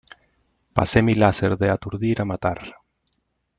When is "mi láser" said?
1.03-1.55